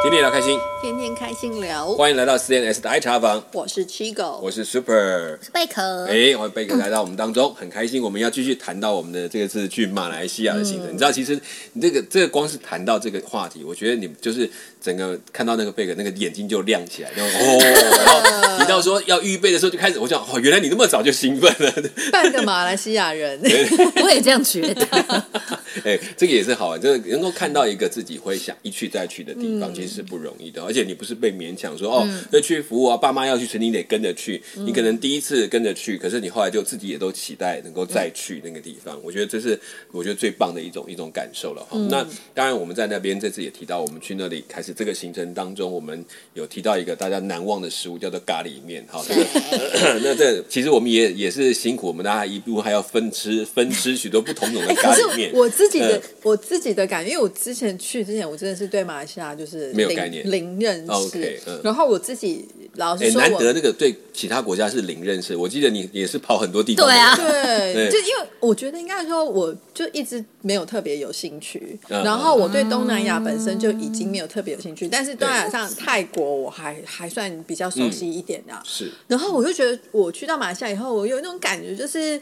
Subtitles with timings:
[0.00, 5.50] 天天聊开心，天天开心聊，欢迎来到 CNS 的爱茶房，我是七狗，我是 Super 是。
[5.52, 8.00] 贝壳，哎，欢迎贝壳来到我们当中，很开心。
[8.00, 10.94] 我们要继续谈到我们的这个次去马来西亚的行程。
[10.94, 11.38] 你知道，其实
[11.72, 14.48] 你这个这个光是谈到这个话题，我觉得你就是
[14.80, 17.58] 整个看到那个贝壳那个眼睛就亮起来，然后 哦，
[18.06, 21.72] 然后提到说要预备的时候就开始，我想哦，原来你那么早就兴奋了。
[22.12, 23.40] 半个马来西亚人，
[24.04, 24.86] 我也这样觉得。
[25.84, 30.62] 哎，这个也是好玩，就是能够看到一个自己会想一去再去的地方，其实是不容易的。
[30.62, 34.42] 而且你不是被勉强说哦要去服务啊，爸妈要去，所以你得跟着去。
[34.54, 38.98] 你可能第一次跟着去，可是你后来就自己也都期待能够再去那个地方。
[39.02, 39.58] 我觉得这是
[39.92, 41.78] 我觉得最棒的一种一种感受了哈。
[41.90, 48.84] 那当然我们在那边这次也提到，我们去那里开始这个行程当中，我们有提到一个大家难忘的食物，叫做咖喱面。
[48.88, 55.30] 哈，这个那这其实我们也也是辛苦，我们大家一路还要分吃分吃许多不同种的咖喱面。
[55.34, 56.02] 我自己的嗯。
[56.22, 60.28] 我自己的感觉，因为我之前去之前，我真的是对马来西亚就是没有概念。
[60.30, 60.92] 零认识。
[60.92, 61.60] OK，嗯。
[61.64, 66.86] 然后我自己老哎、实说我，难得那个对其他国家是零认识，我记得你也是跑很多地方。
[66.86, 71.78] 对啊对， 就因为我觉得应该说，我就一直没有特别有兴趣。
[71.88, 72.04] 嗯。
[72.04, 78.90] 然后我对东南亚本身就已经没有特别有兴趣，但是东南亚像泰国，我还还算比较熟悉一点的、是。
[79.06, 82.20] 然后我就觉得，我去到马来西亚以后，我有那种感觉，就是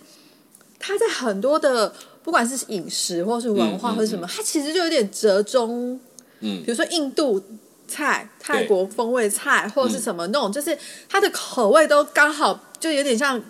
[0.78, 1.92] 他在很多的
[2.26, 5.98] 不管是饮食或是文化或是什么，它其实就有点折中。
[6.40, 6.62] 嗯。
[6.64, 7.40] 比如说印度
[7.86, 10.76] 菜、泰国风味菜，或者是什么那种，就是
[11.08, 13.40] 它的口味都刚好，就有点像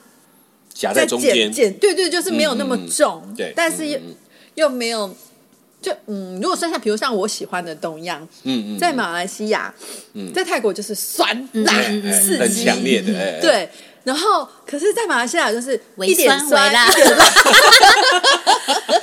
[0.75, 3.99] 夹在中减间，减，对对，就是没有那么重，嗯对，但是又、
[4.57, 5.17] 又没有。
[5.79, 9.73] 就嗯，如果算像比如像我喜欢的东样，嗯嗯，在马来西亚，
[10.35, 11.73] 在泰国就是酸辣
[12.11, 13.69] 刺激，很强烈的，对，
[14.07, 16.89] 然后可是，在马来西亚就是微一点酸微辣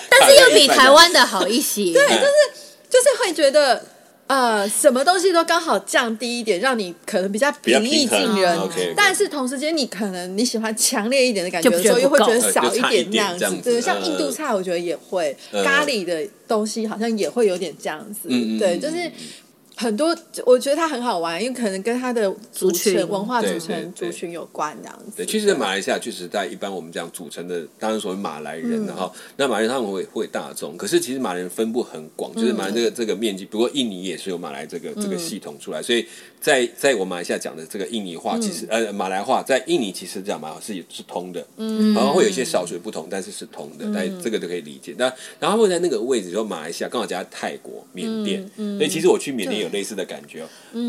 [0.09, 1.91] 但是又比台湾的好一些。
[1.91, 2.31] 对，就是
[2.89, 3.83] 就是会觉得
[4.27, 8.57] 呃，什么东西都刚好降低一点，让你可能比较平易近人。
[8.95, 13.39] 但是同时间，你可能你喜欢强烈一点的感觉就的时候，又会觉得呃少一点那样子。
[13.39, 18.30] 点这样子对，像嗯印度菜，我觉得也会嗯咖喱的东西，好像也会有点这样子。
[18.30, 19.11] 对，嗯嗯嗯就是。
[19.76, 25.11] 很多，我觉得它很好玩，因为可能跟它的组族群、文化组对成、族群有关，这样子。
[25.17, 36.05] 对，其实，在马来西亚确实，在一般我们讲组成的，当然所谓马来人，然后那马来人他们会会大众，可是其实马来人分布很广，就是马来这个这个面积，不过印尼也是有马来这个这个系统出来，所以
[36.40, 44.94] 在在我马来西亚讲的这个印尼话，其实呃马来话在印尼其实讲马来话是是通的，嗯，然后会有一些少许不同，但是是通的，但这个都可以理解。
[44.98, 50.47] 那然后会在那个位置，就马来西亚刚好加泰国、缅甸，所以其实我去缅甸有类似的感觉哦，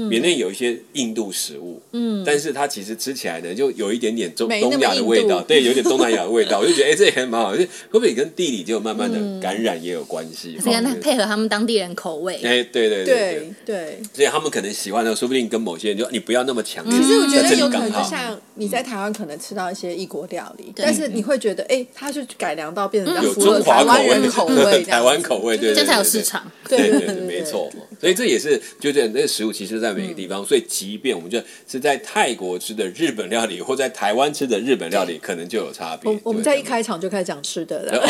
[0.08, 10.58] 缅甸有一些印度食物，嗯，但是它其实吃起来呢，就有一点点中东亚的味道，对，有点东南亚的味道， 我就觉得哎，这也很蛮好，就会不会跟地理就慢慢的感染也有关系？
[10.58, 12.34] 是跟配合他们当地人口味。
[12.42, 16.98] 哎，对对对对对，所以他们可能喜欢的，说不定跟某些人就你不要那么强烈。
[16.98, 24.20] 其实我觉在得有可能像你在台湾可能吃到一些异国料理，但是你会觉得，哎，它是改良到变成比较有符合中华台湾口味。
[24.20, 26.10] 人口味 台湾口味，对，对这样才有对对。
[26.10, 26.50] 市场。
[26.68, 27.70] 对对对对，对对，没错。
[28.00, 31.38] 所以这也是，就是那个食物，其实在每个地方，所以即便我们就
[31.68, 36.10] 是在泰国吃的日本料理，或在台湾吃的日本料理，可能就有差别。
[36.10, 38.06] 我我们在一对开场就开始讲吃的呃了，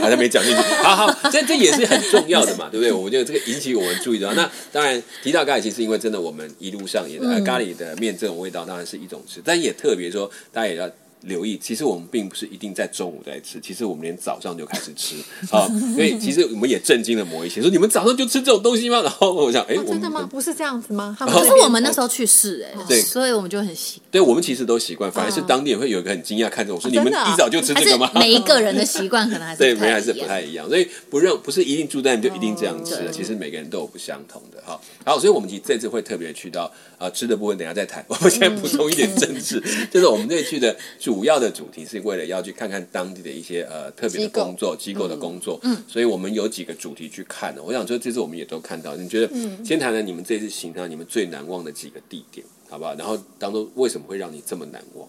[0.00, 0.62] 点还是没讲进去。
[0.82, 2.92] 好好，这这也是很重要的嘛， 对不对？
[2.92, 4.32] 我觉得这个引起我们注意的。
[4.34, 10.88] 那当然提到咖喱，其实因为真的我们一路上也、嗯咖喱的面这种味道当然是一种吃，但也特别说大家也要。
[11.22, 15.16] 留意，其实我们并不是一定在中午在吃，其实我们连早上就开始吃
[15.50, 19.00] 啊，所以其实我们也震惊了某一些，说你们早上就吃这种东西吗？
[19.04, 20.28] 然后我想，哎、哦真的吗？
[20.30, 21.16] 不是这样子吗？
[21.18, 30.22] 可是我们那时候去试哎、对所以我们就很习，对我们其实都习惯，反而是当地人会有一个很惊讶看着我说：“你们一早就吃这个吗？”每一个人的习惯可能还是 对，还是太一样。
[30.22, 34.78] 不太一样，所以不认不是一定住在就一定这样吃的，其实每个人都有不相同的哈。
[35.04, 38.04] 好，所以我们其实这次会特别去到呃吃的部分，等一下再谈。
[38.08, 40.76] 我们现在补充一点政治，就是我们这次去的
[41.08, 47.62] 主要的主题是为了要去看看当地的一些呃特别的工作机构的工作，嗯，所以我们有几个主题去看的。
[47.62, 49.34] 我想说这次我们也都看到，你觉得
[49.64, 52.94] 先谈谈你们这次行程你们最难忘的几个地点，好不好？
[52.96, 55.08] 然后当中为什么会让你这么难忘？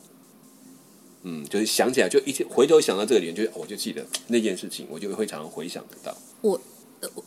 [1.24, 6.18] 嗯，就是想起来就一直回头想到这个点，就我就记得那件事情，我就会常常回想得到。
[6.40, 6.62] 我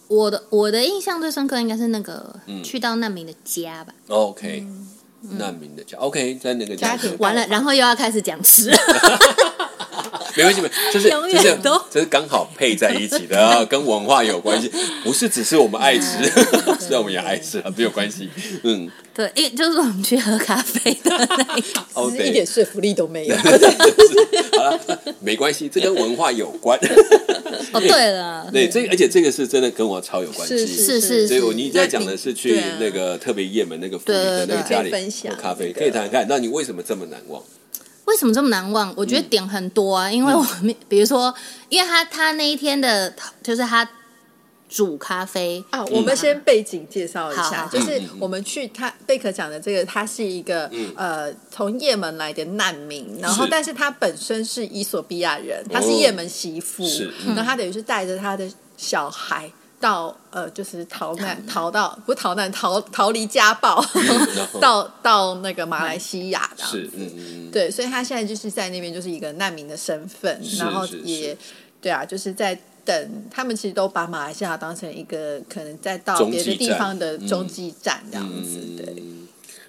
[0.08, 3.94] 我的我的印象最深刻应该是那个、嗯去到难民的家吧。
[4.08, 4.64] OK，、
[5.38, 7.14] 难民的家，OK，在那个家庭。
[7.18, 8.70] 完了，然后又要开始讲吃，
[10.36, 14.70] 没关系，没就是就是远都这是刚好配在一起的 啊，跟文化有关系，
[15.04, 16.24] 不是只是我们爱吃，
[16.80, 18.28] 虽然我们也爱吃啊，没有关系。
[18.64, 21.80] 嗯，对，因为就是我们去喝咖啡的那一个。
[21.94, 23.36] 哦一点说服力都没有。
[23.36, 24.80] 好了，
[25.20, 26.78] 没关系，这跟文化有关。
[27.72, 30.66] 哦，对了，对，这而且这个是真的跟我超有关系。
[30.66, 34.90] 是是所以我你在讲的是去那个特别也门那个府里的那个家里
[35.28, 36.26] 喝咖啡，可以谈谈看。
[36.28, 37.42] 那你为什么这么难忘？
[38.04, 38.92] 为什么这么难忘？
[38.96, 41.34] 我觉得点很多啊，因为我们比如说，
[41.68, 43.88] 因为他他那一天的，就是他
[44.68, 59.50] 煮咖啡啊，我们先背景介绍一下，好就是我们去他贝壳讲的这个，他是一个呃从也门来的难民，然后但是他本身是伊索比亚人，他是哦也门媳妇是，然后他等于是带着他的小孩。
[59.82, 63.84] 到呃，就是逃难，逃到不是逃难，逃逃离家暴，
[64.62, 71.36] 到到那个马来西亚的，是嗯嗯嗯，对，所以他现在就是在那边就是一个难民的身份，然后也
[71.80, 78.76] 对啊，就是在等他们其实都把马来西亚当成一个可能再到别的地方的中继站这样子，嗯。
[78.76, 79.01] 对。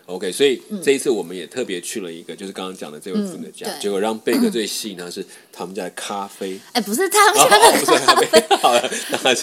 [0.05, 6.59] OK，所以这一次我们也特别去了一个，就是刚刚讲的这位妇女的家，对结果让贝克最吸引他是他们家的咖啡。
[6.73, 8.81] 哎，不是他们 哦，家的咖啡，好了，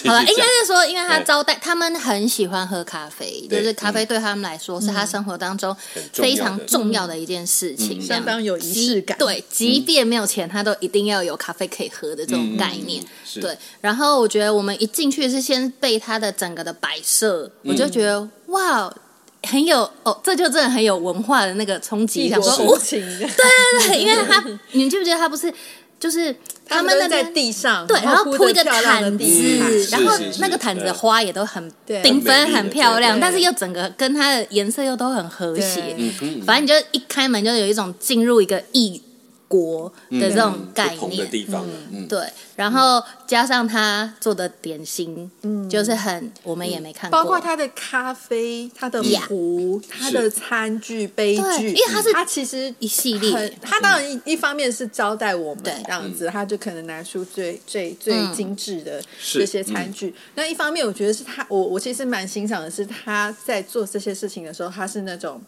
[0.05, 0.43] 好了，应该。
[0.61, 5.75] 是说，因为他招待，他们很喜欢喝咖啡，就是咖啡对他们来说是他生活当中
[6.13, 13.03] 非常重要的一件事情，相当有仪式感即对，即便没有钱，他都一定要有咖啡可以喝的这种概念。
[13.41, 18.93] 对，然后我觉得我们一进去是先被他的整个的摆设，我就觉得哇。
[19.43, 22.99] 很有哦，这就真的很有文化的那个冲击，想说风情。
[23.19, 25.51] 的，对对，因为他，你记不记得他不是
[25.99, 26.35] 就是
[26.67, 32.01] 他们那边地上，对，然后铺铺一个毯子，然后那个毯子的花也都很对。
[32.01, 35.95] 缤纷、很漂亮，但是又整个跟它的颜色又都很和谐。
[36.45, 39.01] 反正你就一开门就有一种进入一个异
[39.51, 41.29] 国的这种概念。
[41.29, 42.25] 地方，嗯，对，
[42.55, 45.69] 然后加上他做的点心，嗯。
[45.69, 55.73] 就是很我们也没看过，包括他的咖啡、他的壶、他的餐具、杯具，因为他是他其实一系列很，它当然一一方面是招待我们对。
[55.85, 58.33] 这样子，他就可能拿出最最最嗯。
[58.33, 59.01] 精致的
[59.33, 60.13] 这些餐具。
[60.35, 65.41] 那一方面，我觉得是他，我我其实蛮欣赏的是他在做这些事情的时候，他是那种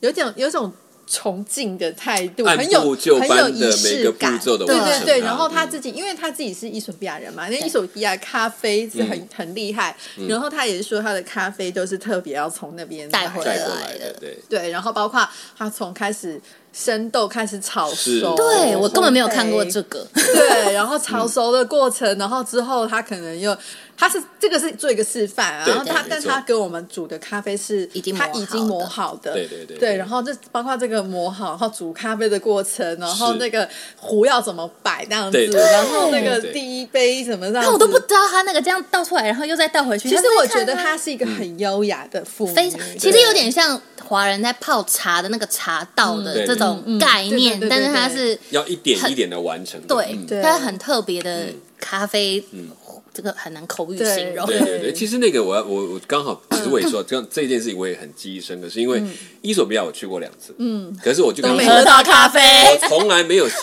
[0.00, 0.72] 有点有种。
[1.06, 2.80] 崇敬的态度，很有
[3.20, 5.20] 很有仪式感，对对对。
[5.20, 5.70] 然后他嗯。
[5.74, 9.96] 自己，因为他自己是伊索比亚人嘛，那伊索比亚咖啡是很、很厉害。
[10.28, 13.64] 然后他也是说，他的咖啡都是特别要从那边带回来的。
[13.64, 15.28] 过来的，对，对，然后包括
[15.58, 16.40] 他从开始
[16.72, 23.56] 生豆开始炒熟，对我根本没有看过这个，对，然后炒熟的过程，然后之后他可能又，
[23.96, 40.08] 他是这个是做一个示范啊，然后他但他给我们煮的咖啡是已经他已经磨好的，对对对对对，然后这包括这个磨好，然后煮咖啡的过程，然后那个壶要怎么摆那样子，然后那个第一杯怎么那我都不知道他那个这样倒出来，然后又再倒回去。
[40.08, 40.94] 其实我觉得他？
[41.04, 50.40] 是一个很优雅的妇女，非常，其实有点像华人在泡茶的那个茶道的嗯这种概念，但是他是要一点一点的完成的，对嗯，对。
[50.40, 51.48] 它很特别的
[51.78, 52.42] 咖啡，
[53.14, 54.44] 这个很难口语形容。
[54.46, 59.00] 对对对，其实那个我要我我刚好，其实我也说这样这件事情我也很记忆深刻，是因为
[59.40, 62.40] 伊索比亚我去过两次，嗯，可是我就跟都没喝到咖啡，
[62.82, 63.60] 我从来没有像，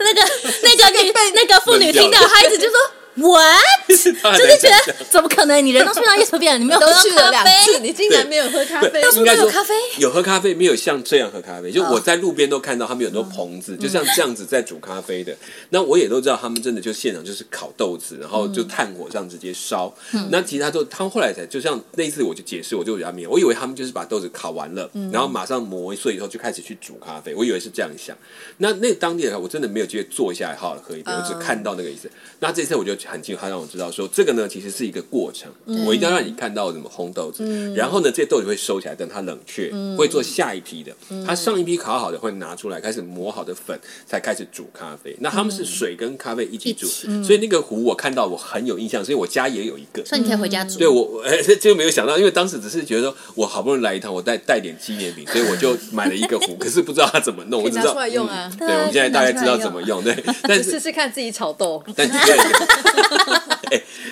[0.00, 0.20] 那个
[0.64, 2.76] 那个女那个妇女听到孩子就说
[3.16, 3.87] “what”，
[4.38, 5.64] 就是觉得怎么可能？
[5.64, 7.80] 你人都去到耶索比亚，你没有 去两次，啡？
[7.80, 11.72] 你竟然没有喝咖啡，应该说有咖啡有喝咖啡，没有像这样喝咖啡。
[11.72, 15.34] 就哦我在路边都看到他们有很多棚子，就像这样子在煮咖啡的。
[15.70, 19.92] 那我也都知道他们真的就现场就是烤豆子，然后就炭火上直接烧。
[20.30, 28.16] 那其他都他们后来才就像那一次我就解释，我就比较明，我以为他们就是把豆子烤完了，然后马上磨碎以后就开始去煮咖啡，我以为是这样想。
[28.58, 32.10] 那那当地人我真的没有机会坐下来好好喝一杯，我只看到那个意思。
[32.40, 35.50] 那这次我就很清楚，他让我知道说这个呢其实是一个过程，
[35.86, 40.92] 我一定要让你看到怎么烘豆子，然后呢这些豆子会收起来，等它冷却，会做下一批的。
[41.26, 45.16] 它上一批烤好的会拿出来，开始磨好的粉才开始煮咖啡。
[45.20, 46.86] 那他们是水跟咖啡一起煮，
[47.22, 50.04] 所以那个壶我看到我很有印象，所以我家也有一个。
[50.04, 50.78] 所以你可以回家煮。
[50.78, 58.50] 对我，我呃，这个没有想到，因为当时只是觉得说我好不容易来一趟，我带带点纪念品， 所以我就买了一个壶，可是不知道它怎么弄，我只知道用啊。
[58.52, 62.12] 嗯对，我们现在大概知道怎么用，对， 但试是试看自己炒豆，但是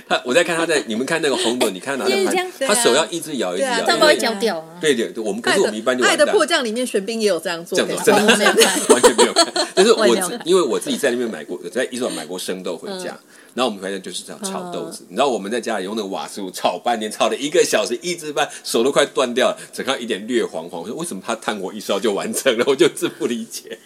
[0.09, 4.76] 他我在看他在你们看那个红豆，你看他的 就是这样盘，他手要一直摇一直对啊摇，这样不会因为焦掉啊？
[4.81, 9.53] 对对对，我们可是我们一般就爱的迫降里面，玄彬也有这样做，这样给他子真的没有看 完全没有看。
[9.75, 10.07] 但是我
[10.45, 13.19] 因为我自己在那边买过，在伊索买过生豆回家，
[13.55, 15.05] 然后我们发现就是这样炒豆子。
[15.09, 20.81] 你知道我们在家里用那个瓦斯炉炒半天，炒了一个小时，一直半手都快断掉了，整个一点略黄黄。
[20.81, 22.65] 我说为什么它炭火一烧就完成了？
[22.69, 23.79] 我就真不理解。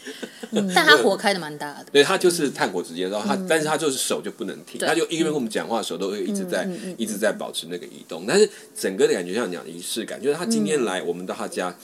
[0.75, 1.87] 但他火开的蛮大的。
[1.93, 8.25] 对他就是炭火直接烧，他、但是他就是手就不能停，对他就一边跟我们讲话，手都会一直在、一直在保持那个移动。
[8.27, 11.75] 但是整个的感觉像你讲的仪式感，就是他今天来，我们到他家。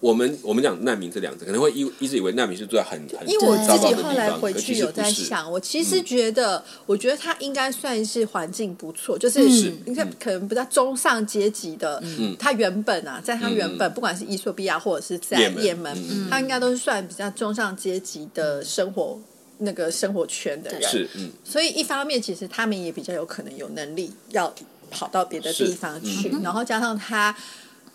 [0.00, 4.90] 我们我们讲难民这两个字，可能会一一直以为难民是住在很很因为我自己后来回去有。
[4.90, 9.40] 在想，我其实觉得，我觉得他应该算是环境不错，就是
[9.86, 12.02] 应该可能比较中上阶级的。
[12.02, 12.34] 嗯。
[12.36, 15.96] 他原本啊，在他原本不管是伊索比亚或者是在也门，
[16.28, 19.20] 他应该都是算比较中上阶级的生活
[19.58, 20.82] 那个生活圈的人。
[20.82, 24.52] 是，嗯，所以一方面，其实他们也比较有可能有能力要
[24.90, 27.32] 跑到别的地方去，然后加上他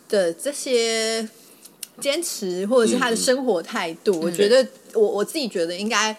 [0.10, 1.28] 的这些
[2.00, 6.16] 坚持或者是他的生活态度，我觉得我我自己觉得应该。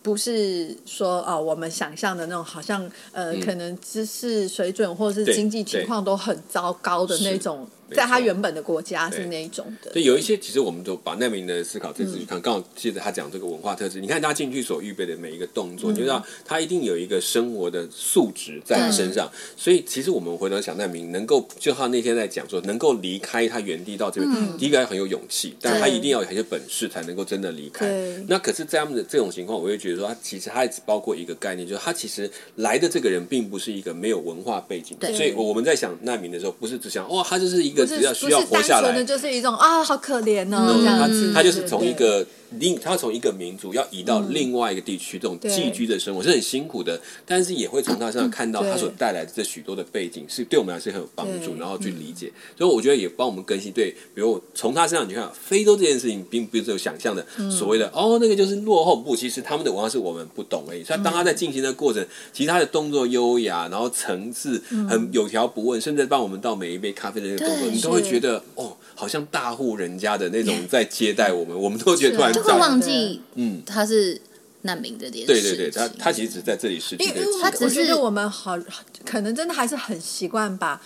[0.00, 9.92] 不是说哦，我们想象的那种，好像呃，可能知识水准或者是经济情况都很糟糕的那种，没在他原本的国家是那一种的。
[9.92, 19.30] 所以有一些其实我们都把难民的思考这次去嗯看，刚好借着他讲这个文化特质，你看他进去所预备的每一个动嗯作，你就知道他一定有一个生活的素质在他身上。
[19.56, 27.88] 所以其实我们回头想难民能够，就他那天在讲说，能够离开他原地到这边，第一个要很有勇气，但他一定要有一些本事才能够真的离开。
[27.88, 28.24] 对。
[28.28, 38.92] 那可是，在他们的这种情况，我会觉得说，他其实他只包括一个概念，就是他其实来的这个人并不是一个没有文化背景所以我们在想难民的时候，不是只想哦，他就是一只要需要活下来。
[38.92, 41.32] 纯的，就是一种啊，好可怜哦，这样他子。
[41.32, 42.26] 他就是从一个
[42.58, 52.32] 另，他从一个民族要移到另外一个地区，这种寄居的生活是很辛苦的，但是也会从他身上看到他所带来的这许多的背景，是对我们来说很有帮助，然后去理解。
[52.56, 60.82] 所以我觉得也帮我们更新对，比如从他身上你看非洲这件事情，并不是有想象的所谓的哦，那个就是落后不，其实他们的文化是我们不懂而已。
[60.82, 73.62] 所以当他在进行的过程，其实他的动作优雅，然后层次很有条不紊，甚至帮我们倒每一杯咖啡的那个动作，对你都会是觉得哦，好像大户人家的那种在接待我们，我们都觉得突然就会忘记，嗯。
[73.66, 74.20] 他是
[74.62, 75.42] 难民这件事情。
[75.42, 78.58] 对对对，他他其实只在这里失去因为他只是我们好，
[79.04, 80.80] 可能真的还是很习惯把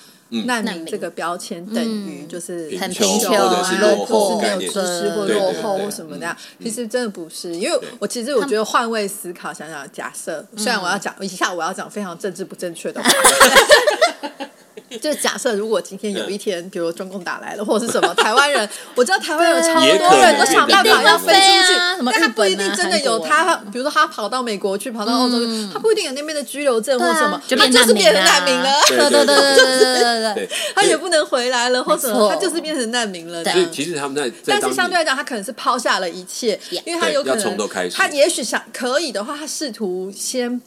[0.46, 6.36] 难难民民这个标签等于就是贫很穷贫穷或者是落后是没有知识或落后或什么的呀。
[6.62, 13.10] 其实真的不是，因为我其实我觉得换位思考，想想假设，虽然我要讲一下我要讲非常政治不正确的话。
[15.00, 21.78] 就假设如果今天有一天，比如中共打来了，或者是什么台湾人，我知道台湾有超多人都想办法要飞出去，
[22.10, 28.80] 但他不一定真的有他，比如说他跑到美国去，跑到澳洲去，他不一定有那边的居留证或什么， 他就是变成难民了。
[28.88, 33.42] 对对对对对他也不能回来了，或什么，他就是变成难民了。
[33.44, 37.58] 对，其实他们在，但是相对来讲，他可能是抛下了一切，因为他有可能，
[37.92, 40.60] 他也许想可以的话，他试图先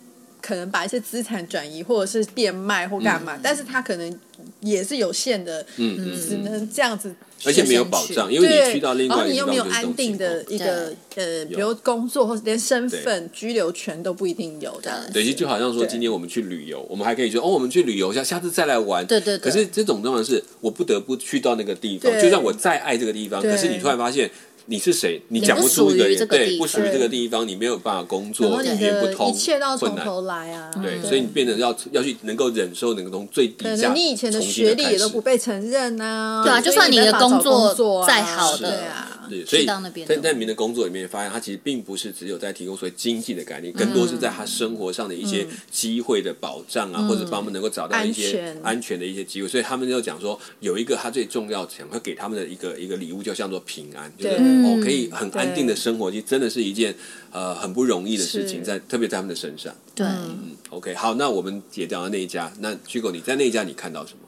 [0.45, 4.19] 可能把一些资产转移或者是变卖或干嘛，但是他可能
[4.59, 7.15] 也是有限的，嗯嗯只能这样子。
[7.43, 15.09] 而且没有保障，因为，你去到另外一后你又没有安定的一个呃，比如工作或者连身份、居留权都不一定有的。
[15.11, 19.05] 对，其实就好像说，今天我们去旅游，我们还可以说哦，我们去旅游一下，下次再来玩。
[19.05, 19.51] 对对对。
[19.51, 24.29] 可是这种状况是我不得不去到那个地方，就算我再爱这个地方，可是你突然发现
[24.67, 29.77] 你是谁，你你讲不出一个人，对，不属于这个地方，你没有办法工作，语言不通，一切都要。
[29.77, 30.71] 从头来啊！
[30.81, 36.43] 对，所以你变得要要去能够忍受，能够从最可底下能你以前的学历也都不被承认啊。
[36.43, 38.87] 对啊就算你的工作再好的对
[39.25, 48.95] 啊，对，所以去到那边在在民的工作里面，发现他其实并不是只有在提供所谓经济的概念，更多是在他生活上的一些机会的保障啊，或者帮他们能够找到一些安全。
[48.95, 49.47] 的一些机会。
[49.47, 56.95] 所以他们就讲说，有一个他最重要想要给他们的一个一个礼物，就叫做平安，就是对哦可以很安定的生活，其实真的是一件
[57.31, 59.75] 呃很不容易的事情，在特别在他们的身上。
[59.93, 64.19] 对，嗯，OK，好，那我们解掉那一家，那虚狗你在那一家你看到什么？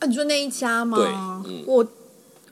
[0.00, 0.98] 啊，你说那一家吗？
[0.98, 1.64] 对嗯。
[1.66, 1.86] 我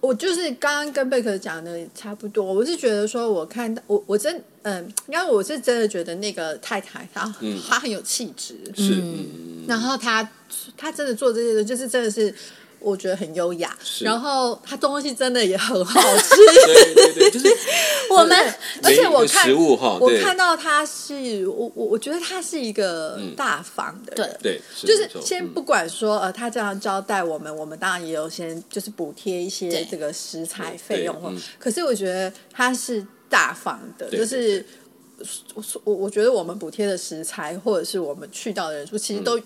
[0.01, 2.45] 我就是刚刚跟贝壳讲的差不多。
[2.45, 7.33] 我是觉得说，我看到我我真嗯，因为我是真的觉得那个太太她、
[7.69, 10.29] 她很有气质，是嗯然后她
[10.77, 12.35] 她真的做这些的，就是真的是。
[12.81, 16.37] 我觉得很优雅，然后她东西真的也很好吃。
[16.37, 17.49] 对对对，就是
[18.19, 31.43] 我们 而且我看食物哈，我看到他是我我我觉得他是一个大方的人，对，就是先不管说呃，他这样招待我们，我们当然也有先就是补贴一些这个食材费用或对嗯。
[31.59, 34.65] 可是我觉得他是大方的，就是
[35.55, 39.41] 我我我觉得我们补贴的食材或者是我们去到的人数，其实都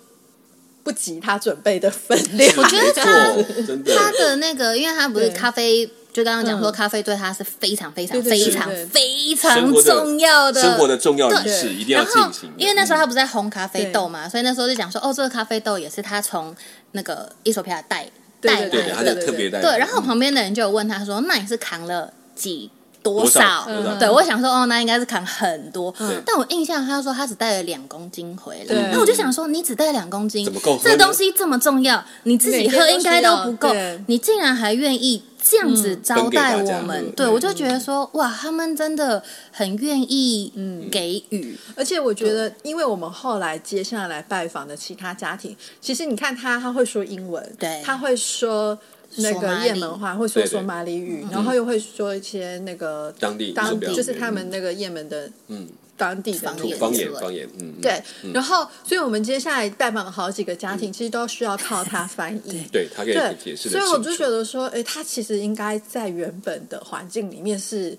[0.83, 2.53] 不及他准备的分量。
[2.57, 3.93] 我觉得。
[3.95, 4.37] 他的。
[4.37, 6.73] 那个，因为他不是咖啡，就刚刚讲说嗯。
[6.73, 10.61] 咖啡对他是非常非常非常非常重要的。
[10.61, 11.53] 生活的重要的对。
[11.53, 12.53] 式一定要然后进行。
[12.57, 13.01] 因为那时候嗯。
[13.01, 16.55] 他不是在烘咖啡豆嘛，所以那时候就讲说，哦，这个咖啡豆也是他从
[16.93, 18.07] 那个伊索比亚带
[18.41, 19.15] 带来对对对对，他的。
[19.27, 22.71] 特别带对，然后旁边的人就有问他说：“那你是扛了几
[23.03, 23.41] 多多少？
[23.41, 23.99] 少？”多少？
[23.99, 25.95] 对，我想说，哦，那应该是扛很多。
[25.99, 33.69] 嗯但我印象他说他只带了两公斤回来，那我就想说，你只带两公斤，怎么够这东西这么重要，你自己喝应该都不够，
[34.07, 40.53] 你竟然还愿意这样子招待我们喝，对我就觉得说，哇，他们真的很愿意
[40.91, 41.59] 给予。
[41.77, 47.83] 而且我觉得，因为我们后来接下来拜访的其他家庭，其实你看他，他会说英文，对。
[47.85, 48.79] 他会说
[49.17, 49.67] 那个索马里。
[49.67, 50.51] 也门话，会说对对。
[50.51, 55.69] 索马里语，然后又会说一些那个当地当地就是他们那个也门的嗯。
[55.95, 57.81] 当地的方言那个方言方言，嗯，嗯。
[57.81, 58.03] 对，
[58.33, 62.65] 然后，所以我们接下来拜访了好几个家庭，其实都需要靠他翻译。
[62.73, 67.97] 对他可以解，释所以我就觉得说，哎，他其实应该在原本的环境里面是，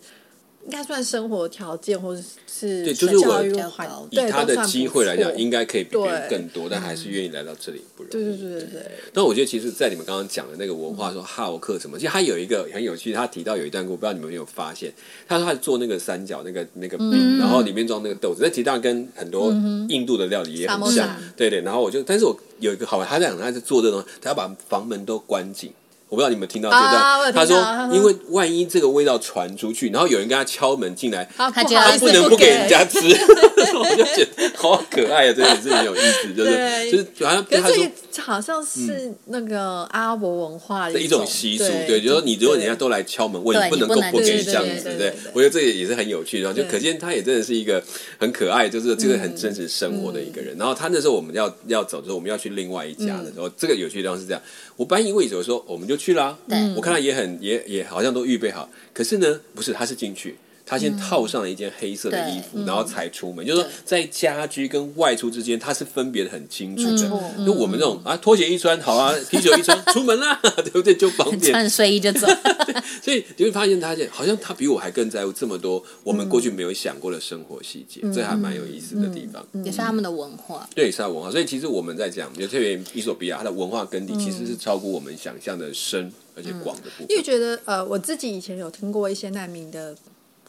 [0.65, 8.11] 应该算生活条件或者是对就是我以他的机会来讲，应该可以比别人更多，但还是愿意来到这里，不容易。
[8.13, 14.93] 对对对对对，但我觉得，其实，在你们刚刚讲的那个文化说好客什么，其实他有一个很有趣，他提到有一段我，不知道你们有没有发现？
[15.27, 19.51] 他说他做那个三角那个那个饼，然后里面装那个豆子，那其实当然跟很多
[19.89, 21.59] 印度的料理也很像，对对。
[21.61, 25.73] 然后我就，但是我有一个好玩，他在讲他是做这东西，他要把房门都关紧。
[26.13, 27.57] 我不知道你们听到这段，他说
[27.91, 32.53] 因为万一这个味道传出去，然后有人跟他敲门进来，他他不能不给。
[32.53, 32.99] 人家吃，
[33.75, 37.91] 我就觉得好可爱啊，真的 是很有意思，就是就是好像他说
[38.21, 47.83] 好像是那个阿拉伯文化的的一种习俗，对，就是说你如果人家都来敲门，我也不能你不能够不给拒这样子，对我觉得这也也是很有趣的，就可见他也真的是一个
[48.19, 50.55] 很可爱，就是这个很真实生活的一个人。
[50.57, 54.41] 然后他那时候我们要要走的时候，我们要去另外一家的时候，这个有趣的地方是这样，
[54.75, 56.73] 我本来以为有说我们就去啦，对。
[56.75, 60.35] 我看他也很也也好像都预备好，可是呢，不是，他是进去。
[60.65, 63.45] 他先套上了一件黑色的衣服，然后才出门。
[63.45, 66.97] 就是说，在家居跟外出之间，他是分别的很清楚的。
[66.97, 70.95] 错就我们这种啊，拖鞋一穿，好啊，啤酒一穿， 出门啦， 对不对？
[70.95, 71.51] 就方便。
[71.51, 72.25] 穿睡衣就走，
[73.03, 79.45] 所以你会发现，他好像他比我还更在乎这么多我们过去没有想过的生活细节，这还蛮有意思的地方。
[79.65, 80.67] 也是他们的文化。
[80.73, 81.29] 对，是他文化。
[81.29, 87.07] 所以其实我们在讲，就特别伊索比亚，它的文化根底其实是超过我们想象的深而且广的部分。
[87.09, 89.93] 因为觉得呃，我自己以前有听过一些难民的。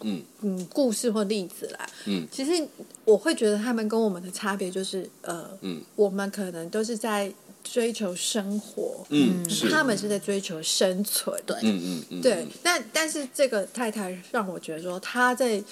[0.02, 2.66] 嗯嗯，故事或例子啦，嗯，其实
[3.04, 7.32] 我会觉得他们跟我们的差别就是，呃，嗯，我们可能都是在
[7.62, 15.62] 追求生活，嗯，他们是在追求生存，对嗯嗯嗯，对，但但是这个太太让我觉得说，她在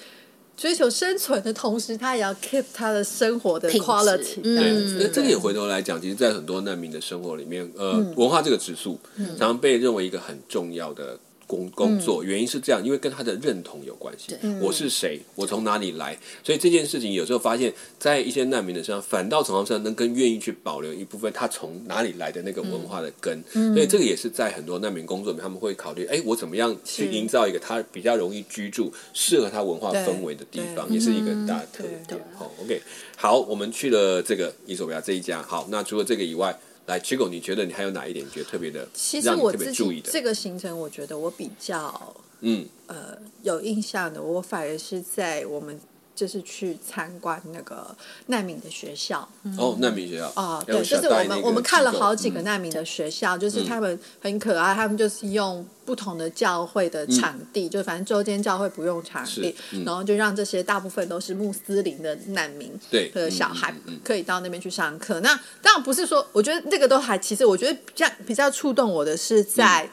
[0.55, 8.15] 追求生存的同时，她也要 keep 她的生活的 quality 对，那这个也回头来讲，其实，在很多难民的生活里面，呃，嗯。
[8.15, 11.19] 文化这个指数常常被认为一个很重要的。
[11.53, 14.35] 工工作原因是这样，因为跟他的认同有关系。
[14.59, 15.19] 我是谁？
[15.35, 16.17] 我从哪里来？
[16.43, 23.43] 所以这件事情有时候发现，在一些难民的身上，反倒从他们身上能更愿意去保留一部分他从哪里来的那个文化的根。
[23.51, 32.19] 所以这个也是在很多难民工作里面，他们会考虑：哎，我怎么样去营造一个他比较容易居住、适合他文化氛围的地方，也是一个很大的特对点。
[32.35, 32.81] 好，OK，
[33.15, 35.41] 好，我们去了这个伊索比亚这一家。
[35.41, 40.07] 好，那除了这个以外，来 Chico，你觉得你还有哪一点觉得特别的，其实让你特别我自注意的？
[40.07, 45.79] 己这个行程，我觉得我比较嗯呃有印象的，我反而是在我们
[46.15, 47.95] 就是去参观那个
[48.27, 49.27] 难民的学校。
[49.57, 50.27] 哦，难民学校。
[50.35, 52.43] 啊、要对，就是我们我们看了好几个嗯。
[52.43, 59.83] 难民的学校，就是他们很可爱，他们就是用不同的教会的场地，就反正周间教会不用场地，嗯。
[59.85, 63.73] 然后就让这些大部分都是穆斯林的难民对的小孩
[64.03, 65.19] 可以到那边去上课。
[65.21, 69.89] 那当然不是说，我觉得那个都还，其实我觉得比较比较触动我的是在。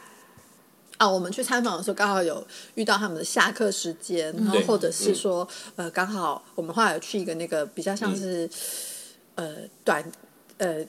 [1.01, 8.47] 啊，我们去参访的时候，刚好有遇到他们的下课时间，然后或者是说，呃，刚好我们后来有去一个那个比较像是，
[9.33, 10.05] 呃，短
[10.59, 10.85] 呃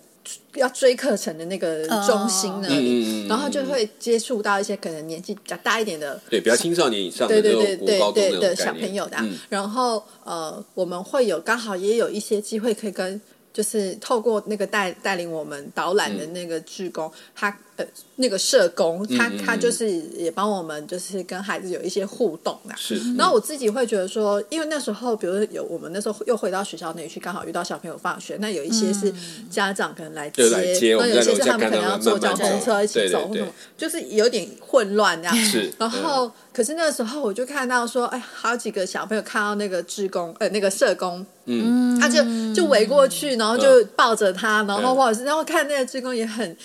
[0.57, 9.17] 要追课程的那个中心那里，然后就会接触到一些可能年纪比较大一点的对，比较青少年以上的对对对对的小朋友的
[9.49, 13.19] 然后呃，我们会有刚好也有一些机会可以跟。
[13.55, 17.85] 就是透过那个带带领我们导览的那个志工，他呃
[18.17, 22.75] 那个社工，他他就是也帮我们就是跟孩子有一些互动啦。
[22.77, 29.13] 是，然后我自己会觉得说，因为那时候，比如说有我们那时候又回到学校那里去，刚好遇到小朋友放学，那有一些是
[29.51, 35.37] 家长可能来接，来接那有一些是他们可能要坐交通车一起走，或什么，就是有点混乱这样。
[35.37, 42.23] 是然后可是那个时候我就看到说，哎，好几个小朋友看到那个志工，呃，那个社工，嗯，他就
[42.55, 44.97] 就围过去，然后就抱着他，然后嗯。
[44.97, 46.57] 或者是然后看那个志工也很。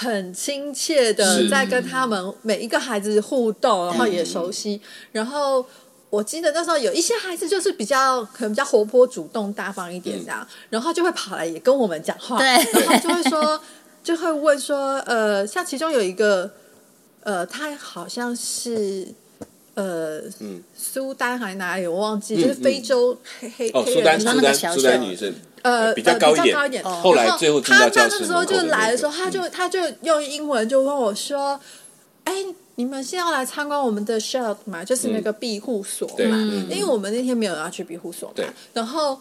[0.00, 4.80] 很亲切的在跟他们每一个孩子互动，然后也熟悉。
[5.10, 5.66] 然后
[6.08, 12.46] 我记得那时候有一些孩子就是比较可能比较活泼、主动、大方一点这样，然后就会跑来也跟我们讲话，对。
[12.46, 13.60] 然后就会说，
[14.04, 16.48] 就会问说，呃，像其中有一个，
[17.24, 19.08] 呃，他好像是。
[19.74, 20.62] 呃，嗯。
[20.76, 26.82] 苏丹还哪里我忘记，就是非洲黑黑哦，黑人说苏丹苏那个小小丹女生，呃，比较呃高一点高一点。
[26.84, 31.58] 哦后来然后最后进他到教室那时候就来的时候，他就他就用英文就问我说
[32.24, 32.32] ：“哎，
[32.76, 34.84] 你们是要来参观我们的 shelter 吗？
[34.84, 36.36] 就是那个庇护所嘛？
[36.36, 38.44] 嗯因为我们那天没有要去庇护所嘛。
[38.72, 39.18] 然后。”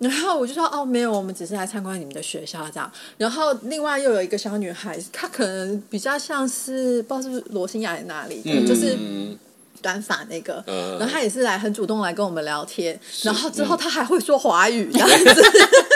[0.00, 2.90] 然后我就说哦，没有，我们只是来参观你们的学校这样。
[3.18, 9.38] 然后另外又有一个小女孩，她可能比较像是不知道是不是罗兴亚哪里的，嗯就是嗯
[9.82, 10.62] 短发那个。
[10.66, 12.98] 嗯然后他也是来很主动来跟我们聊天。
[13.22, 15.42] 然后之后他还会说华语这样子。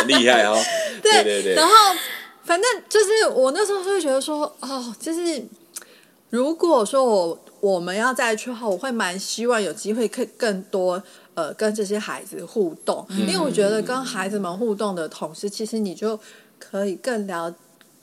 [0.01, 0.57] 很 厉害哦，
[1.03, 1.73] 对对对，然后
[2.43, 5.43] 反正就是我那时候就会觉得说，哦，就是
[6.31, 11.03] 如果说我我们要再去的话，我会蛮希望有机会可以更多
[11.35, 16.19] 呃跟这些孩子互动，因为我觉得跟孩子们互动的同时，其实你就
[16.59, 17.55] 可以更了。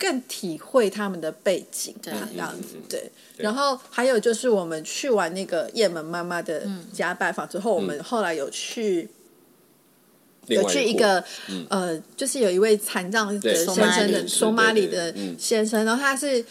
[0.01, 3.11] 更体会他们的背景，这样子对。
[3.37, 9.07] 然后还有就是，我们去完那个叶门妈妈的家拜访之后，我们后来有去
[10.47, 11.23] 有去一个、
[11.69, 16.43] 呃，就是有一位残障的先生的索马里的先生，然后他是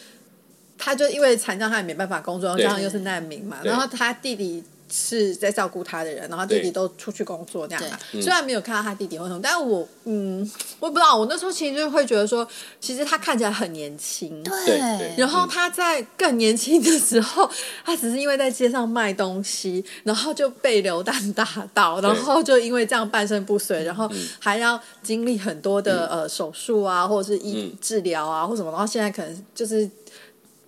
[0.79, 4.63] 他就因为残障，他也没办法工作，然后加上又是难民嘛，然后他弟弟。
[4.91, 10.41] 是在照顾他的人，然后弟弟都出去工作那样虽然没有看到他弟弟或什么，但我嗯，
[10.81, 11.17] 我也不知道。
[11.17, 12.47] 我那时候其实就会觉得说，
[12.81, 14.67] 其实他看起来很年轻，对。
[14.67, 17.49] 对然后他在更年轻的时候，
[17.85, 27.79] 他只是因为在街上卖东西，然后就被流弹打到，然后就因为这样半身不遂，然后还要经历很多的、呃手术啊，或者是医嗯。
[27.81, 29.89] 治疗啊，或什么，然后现在可能就是。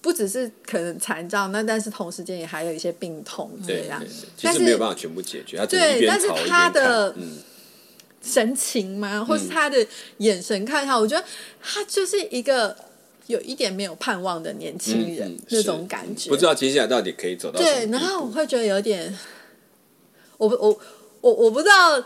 [0.03, 7.15] 不只是可能残障，那但是同时间也还有一些病痛这样对对，对其但是实没有办法全部解决，对但是他的
[8.21, 9.87] 神情吗，或是他的
[10.19, 11.25] 眼神看他，我觉得
[11.62, 12.77] 他就是一个
[13.29, 16.29] 有一点没有盼望的年轻人、嗯那种感觉。
[16.29, 19.17] 不知道接下来到底可以走到对，然后我会觉得有点，
[20.37, 20.79] 我不我
[21.21, 22.05] 我我不知道。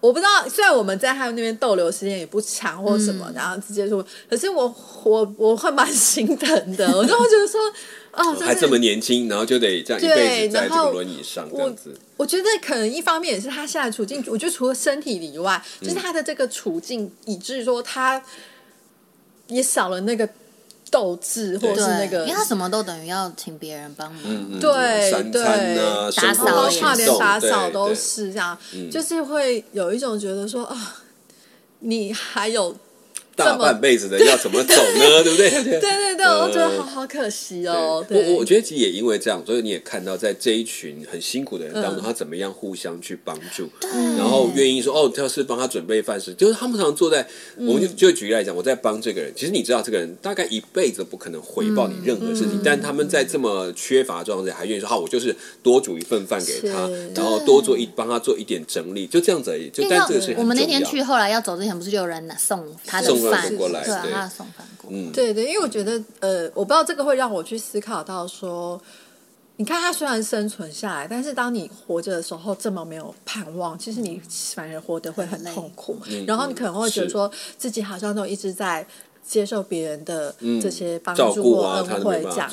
[0.00, 7.60] 我不知道，虽然我们在他们那边逗留时间也不长或什么，嗯然后直接说，可是我我我会蛮心疼的， 我就会觉得说，
[8.12, 11.92] 哦，就是还这么年轻，然后就得这样一辈子在这个轮椅上这样子。
[12.16, 18.22] 我觉得可能一方面也是他现在处境，我觉得除了身体以外，就是他的这个处境，以致说他
[19.48, 20.28] 也少了那个
[20.90, 24.22] 斗志，或者是那个因为他什么都等于要请别人帮忙。
[24.24, 25.42] 嗯嗯，对对。
[26.16, 26.68] 打扫
[27.18, 28.90] 打扫都是这样，嗯。
[28.90, 30.96] 就是会有一种觉得说啊，
[31.80, 32.78] 你还有这
[33.38, 35.22] 大半辈子的要怎么走呢？
[35.22, 35.50] 对不对？
[35.50, 38.04] 对对对对，我就觉得好好可惜哦。
[38.10, 43.68] 我我觉得其实也因为这样，所以你也看到在这一群很辛苦的人当中，嗯他怎么样互相去帮助，
[44.16, 59.68] 然后愿意说哦，他是帮他准备饭食，就是他们常常坐在，我们就就举例来讲，我在帮这个人，其实你知道这个人大概一辈子不可能回报你任何事情，但他们在这么缺乏的状态下，还愿意说好，我就是多煮一份饭给他，然后多做一帮他做一点整理，就这样子而已。
[59.70, 64.96] 就但这个事情我们那天去，后来要走之前，不是就有人拿送他的送过来对他送饭过来。
[64.96, 68.80] 嗯，对对，因为我觉得呃，我不知道这个会让我去思考到说，
[69.56, 74.20] 你看他虽然生存下来，但是当你活着的时候这么没有盼望，其实你
[74.54, 75.98] 反而活得会很痛苦。
[76.08, 78.86] 嗯然后你可能会觉得是说自己好像都一直在
[79.26, 82.50] 接受别人的这些帮助或恩惠这样。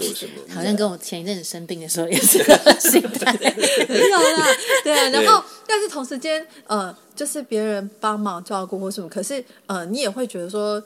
[0.49, 3.31] 好像跟我前一阵子生病的时候也是 这个心态。
[3.87, 4.47] 没有啦，
[4.83, 5.41] 对，然后
[5.95, 10.83] 同时间，呃，就是别人帮忙照顾或什么，可是呃，你也会觉得说，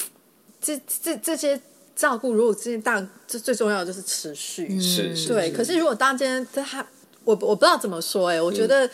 [0.62, 1.60] 这这这些
[1.94, 5.50] 照顾，如果这当这最重要的就是持续，是是，对。
[5.50, 6.84] 是可是如果当今天他，
[7.24, 8.88] 我我不知道怎么说、哎，我嗯觉得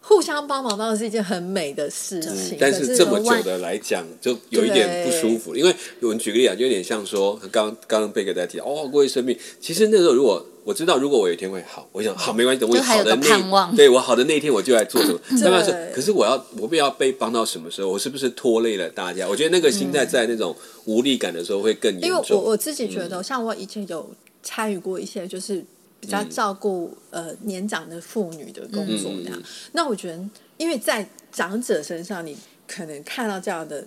[0.00, 5.54] 互相帮忙当然是一件很美的事情，但是这么久的来讲，就有一点不舒服。
[5.54, 9.38] 因为我们举个例啊，就有点像说，刚刚刚贝克在提到，哦，过去生病。
[9.60, 15.18] 其实那时候如果我知道，如果我有一天会好，我想好没关系，等我就还有个好的那盼望对我好的那一天，我就来做什么。
[15.42, 17.88] 当然是，可是我要我不要被帮到什么时候？
[17.88, 19.26] 我是不是拖累了大家？
[19.26, 20.54] 我觉得那个心态在那种
[20.84, 22.44] 无力感的时候会更严因为我重。
[22.44, 24.10] 我自己觉得，像我以前有
[24.42, 25.64] 参与过一些就是
[26.00, 29.42] 比较照顾、呃年长的妇女的工作那样。
[29.72, 30.22] 那我觉得，
[30.58, 33.86] 因为在长者身上，你可能看到这样的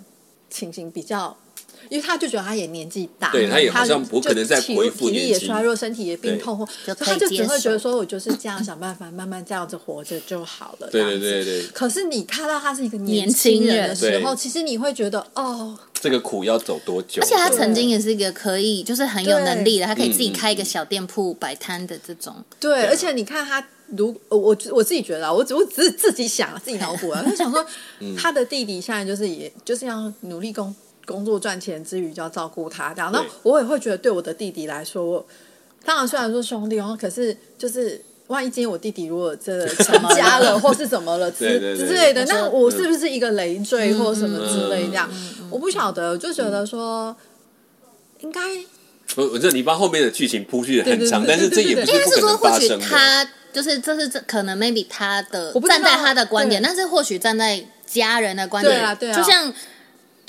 [0.50, 1.38] 情形比较
[1.89, 10.89] 因为他就觉得他也年纪大，对他也好像就不可能再体恢复体力也衰弱，身体也病痛，或他就只会觉得说，我就是这样想办法，慢慢这样子活着就好了。
[10.89, 17.22] 对对对对，可是你看到他是一个年轻轻人人的时候，其实你会觉得哦，这个苦要走多久？
[17.22, 22.36] 而且他曾经也是一个可以，就是很有能力的，他可以自己开一个小店铺摆摊的这种。
[22.60, 23.65] 对，而且你看他。
[23.98, 27.62] 如我我我自己觉得啊，我只我只是自己想自己脑补啊， 就想说
[28.00, 30.74] 嗯他的弟弟现在就是也就是要努力工
[31.06, 35.26] 工作赚钱之余就要照顾他这样，那我也会觉得对我的弟弟来说，我
[35.84, 38.02] 当然虽然说兄弟哦，可是就是。
[38.28, 45.10] 万一今天我弟弟如果真的成家了，或是怎么了之 之类的，那我是不是一个累赘或什么之类这样？
[45.12, 47.14] 嗯我不晓得，我就觉得说
[48.22, 48.40] 应该
[49.18, 52.86] 我我这你把后面的剧情铺叙的很长，但是这也应该是说，是不可能或许发生的。
[52.86, 59.18] 他就是这是这可能 maybe 他的站在他的观点，但是或许站在家人的观点，对啊对啊。
[59.18, 59.54] 就像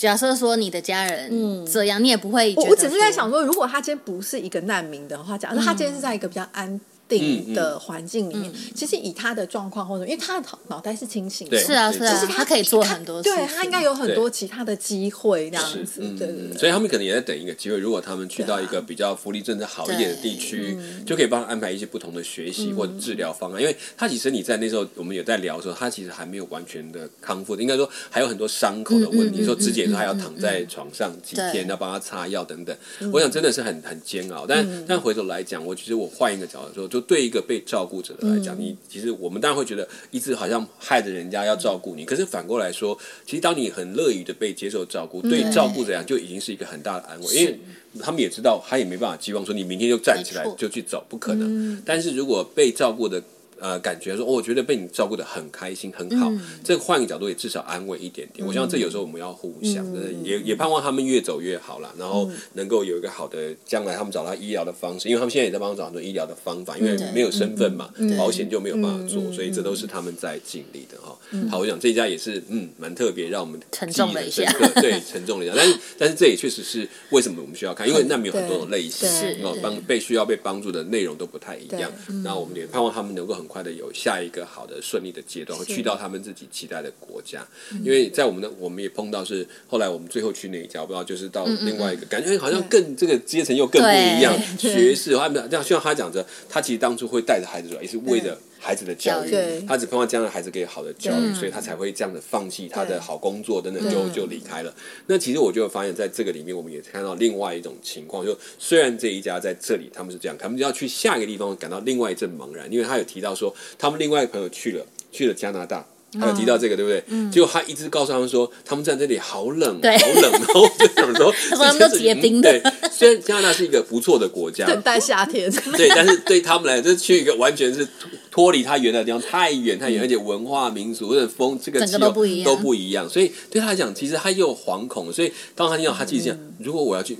[0.02, 1.64] 假设说你的家人嗯。
[1.64, 6.80] 这样，你也不会我我只是在想说，如果他今天不是一个难民的话，假如他今天是在一个比较安
[7.18, 16.18] 定的环境里面，其实以他的状况或者，因为他的脑脑袋是清醒的对，是啊是啊就是，他可以做很多事情，对他应该有很多其他的机会这样，子，嗯。
[16.18, 17.78] 对对所以他们可能也在等一个机会。
[17.78, 23.60] 如果他们去到一个比较福利政策好一点的地区，就可以帮他安排一些不同的学习或者治疗方案。
[23.60, 29.44] 因为他其实你在那时候我们有在聊的时候，他其实还没有完全的康复，应该说还有很多伤口的问题。
[29.44, 32.76] 说肢解说还要躺在床上几天，要帮他擦药等等。
[33.12, 34.46] 我想真的是很很煎熬。
[34.46, 47.58] 但但回头来讲，我其实我换一个角度说，就对一个被照顾者的来讲，你其实我们当然会觉得一直好像害着人家要照顾你，可是反过来说，其实当你很乐于的被接受照顾，对照顾者来讲就已经是一个很大的安慰，因为
[48.00, 51.82] 他们也知道他也没办法期望说你明天就站起来就去走，不可能。
[51.84, 53.22] 但是如果被照顾的。
[53.62, 56.28] 呃，感觉说、哦，我觉得被你照顾的很开心，很好。
[56.64, 58.44] 这个换一个角度，也至少安慰一点点。
[58.44, 59.86] 我希望这有时候我们要互相，
[60.24, 71.16] 也也盼望他们越走越好啦，然后能够有一个好的将来，他们找到医疗的方式，因为他们现在也在帮我找很多医疗的方法，因为没有身份嘛，保险就没有办法做，所以这都是他们在尽力的哈。
[71.48, 74.42] 好，我想这一家也是嗯蛮特别，让我们沉重了一下。
[74.82, 75.54] 对，沉重了一下。
[75.56, 81.88] 但是但是这也确实是为什么我们需要看，因为难民有很多种类型，对哦，帮被需要被帮助的内容都不太一样。
[82.08, 82.16] 对。
[82.24, 87.46] 那我们也盼望他们能够很快的有下一个好的顺利的阶段，会去到他们自己期待的国家。
[87.84, 98.38] 因为在我们的我们也碰到是后来我们最后去那一家，我不知道就是到另外一个，感觉好像更这个阶层又更不一样，学士他们这样，就像他讲着，他其实当初会带着孩子来，也是为了。
[98.62, 99.30] 孩子的教育，
[99.66, 104.72] 他只盼望将来孩子给好的教育，所以他才会这样的放弃他的好工作等等，就就离开了。
[105.06, 115.84] 那其实我就发现，在这个里面，我们也看到另外一种情况，就虽然这一家在这里他们是这样，他们就要去下一个地方感到另外一阵茫然，因为他有提到说，他们另外一个朋友去了，去了加拿大。
[116.20, 117.30] 还有提到这个，对不对？
[117.30, 120.32] 结果他一直告诉他们说，他们在这里好冷，好冷。
[120.32, 132.44] 然后我就想说， 他说他们都结冰对， 虽然加拿大是一个不错的国家，等待夏天， 对，但是对他们来讲，这去一个完全是脱脱离他原来的地方太远太远，而且文化民族或者风这个气候都不一样。
[132.44, 137.16] 都不一样，所以对他来讲，其实他又惶恐，所以当他听到他自己讲，如果我要去。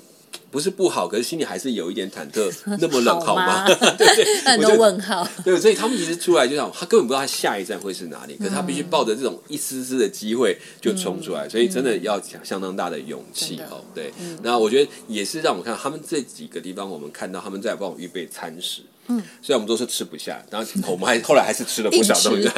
[0.53, 2.53] 不是不好，可是心里还是有一点忐忑。
[2.79, 3.65] 那么冷好吗？
[3.67, 5.27] 对 对，很多 问号。
[5.43, 13.83] 对，所以他们其实出来就想，他根本不知道他下一站会是哪里，可是他必须抱着这种一丝丝的机会就冲出来，所以真的要相当大的勇气哦。
[13.95, 14.13] 对，
[14.43, 18.83] 那我觉得也是让我看他们这几个地方，我们看到他们在帮我预备餐食。
[19.09, 22.49] 嗯，虽然我们都是吃不下，然后我们还后来还是吃了不少东西，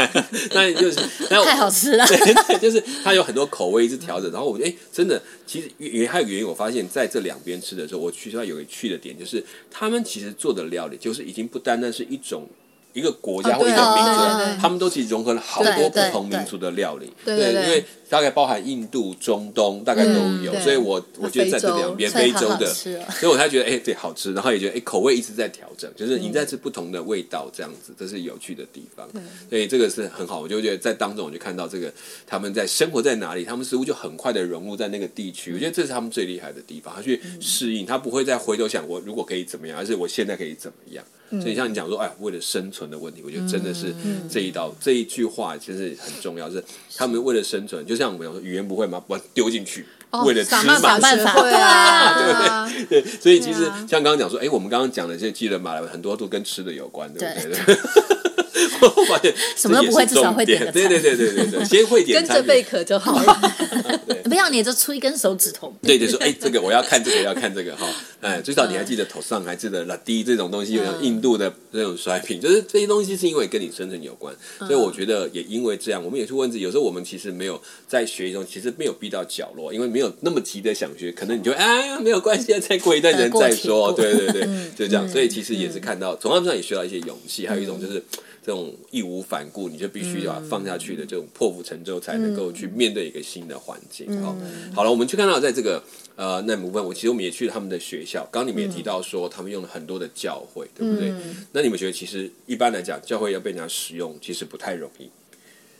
[0.53, 0.99] 那 就是，
[1.31, 2.07] 但太好吃了。
[2.61, 12.47] 就是它有很多口味一直调整，然后我觉得哎，真的，其实原还有原因，我发现在这两边吃的时候，我去到有一个去的点，就是他们其实做的料理，就是已经不单单是一种。
[12.95, 17.63] 一个国家哦或一个民族他们都其实融合了好多不同民族的料理，对对对。
[17.65, 20.13] 因为大概包含印度、中东，大概都
[20.45, 29.09] 有，所以我我觉得在这两边非洲的，所以我才觉得哎、对，好吃，然后也觉得哎、口味一直在调整，就是你在吃不同的味道，这样子，这是有趣的地方。
[29.51, 31.93] 所以这个是很好，我就觉得在当中我就看到这个
[32.25, 41.05] 他们在生活在哪里，他们似乎就很快的融入在那个地区，我觉得这是他们最厉害的地方，他去适应，他不会再回头想我如果可以怎么样，而是我现在可以怎么样。
[41.31, 43.95] 所以像你讲说，哎，为了生存的问题，我觉得真的是
[44.31, 46.63] 这一道这一句话其实很重要，是
[46.97, 49.03] 他们为了生存，就像我们讲说语言不会吗？
[49.09, 49.85] 把它丢进去，
[50.25, 51.17] 为了吃想办嘛法。
[51.17, 57.77] 学会 啊，对，所以其实像刚刚讲说，哎，我们刚刚讲的这些技能马来文很多都跟吃的有关，对不对？
[59.09, 60.59] 发现什么都不会至少会点。
[60.59, 63.55] 重个餐对对对对对对， 先会点跟餐着贝壳就好了。
[64.25, 65.75] 不要你就出一根手指头。
[65.83, 67.87] 对对说，哎，这个我要看这个，要看这个哈，
[68.21, 88.03] 哎，最少你还记得头上还记得拉低这种东西，有像印度的这种衰品，就是这些东西是因为跟你生存有关，所以我觉得也因为这样，我们也去问自己，有时候我们其实没有在学习中，其实没有逼到角落，因为没有那么急的想学，可能你就哎呀没有关系，再过一段时间再说，对对对，就这样，所以其实也是看到从他们上也学到一些勇气，还有一种就是。
[88.45, 94.21] 这种义无反顾，你就必须要放下去的这种破釜沉舟，才能够去面对一个新的环境。
[94.21, 94.37] 好，
[94.75, 95.83] 好了，我们去看到在这个
[96.15, 98.29] 呃那部分，我其实我们也去了他们的学校。
[98.31, 101.11] 刚刚你们也提到说，他们用了很多的教会，对不对？
[101.53, 105.09] 那你们觉得，其实一般来讲，教会要被人家使用，其实不太容易。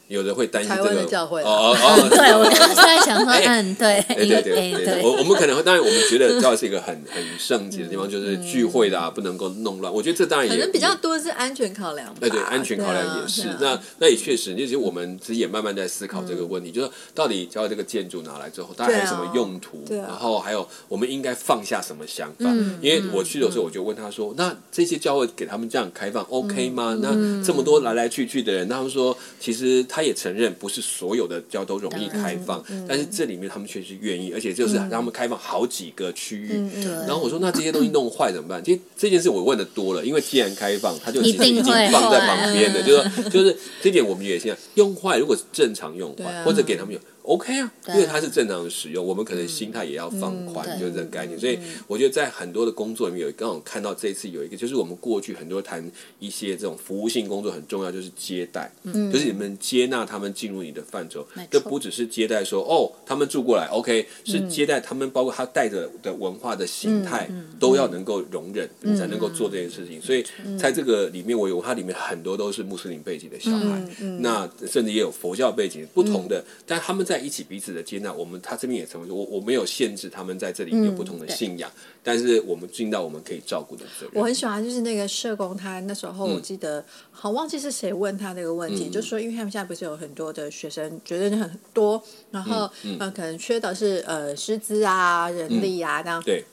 [0.09, 9.93] 有的会担心这个教会哦哦哦， 对，我刚刚在想说， 嗯，对，哎，对对对我我们可能会，当然我们觉得教会是一个很 很圣洁的地方，就是聚会的啊，不能够弄乱。
[9.93, 12.15] 我觉得这当然也可能比较多是安全考量。
[12.21, 13.49] 对对，安全考量也是。
[13.61, 19.83] 那那也确实，其实我们自己也慢慢在思考这个问题，就是到底教会这个建筑拿来之后，它还有什么用途？
[19.91, 22.51] 然后还有我们应该放下什么想法？
[22.81, 26.99] 因为我去的时候，我就问他说：“那这些教会给他们这样开放，OK 吗？
[27.01, 27.11] 那
[27.43, 36.49] 这么多来来去去的人，他们说，其实他也承认，不是所有的教都容易开放，但是这里面他们确实愿意，而且就是让他们开放好几个区域。
[36.83, 36.91] 对。
[37.07, 46.45] 然后我说：“那这些东西弄坏怎么办？”其实这件事我问的多了，因为既然开放，他就其实已经放在旁边的，就是说，就是这点我们也现在用坏，如果是正常用坏，啊。
[46.45, 51.39] 或者给他们用 OK 啊，因为它是正常的使用，我们可能心态也要放宽，嗯就是这个概念。
[51.39, 55.83] 所以我觉得在很多的工作里面有刚好看到这一次有一个，就是我们过去很多谈
[56.19, 67.27] 一些这种服务性工作很重要，就是接待，就是你们接纳他们进入你的范畴这不只是接待说哦，他们住过来 OK，是接待他们，包括他带着的文化的形态
[67.59, 69.99] 都要能够容忍，你才能够做这件事情。
[70.03, 70.23] 所以
[70.59, 73.83] 在这个里面，我有它里面很多都是穆斯林背景的小孩，
[74.21, 81.71] 那甚至也有佛教背景不同的，但他们在一起彼此的接纳，我们他这边也成为我我没有限制他们在这里有不同的信仰，
[82.03, 84.13] 但是我们尽到我们可以照顾的责任。
[84.15, 96.23] 我很喜欢，就是那个社工，他那时候我记得，好忘记是谁问他那个问题，就说因为他们现在不是有很多的学生，觉得很多，然后呃可能缺的是呃师资啊、人力啊这样。
[96.23, 96.45] 对，